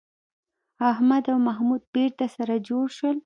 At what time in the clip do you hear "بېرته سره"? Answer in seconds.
1.93-2.53